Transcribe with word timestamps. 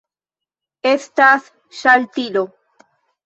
Estas 0.91 1.51
ŝaltilo. 1.81 2.45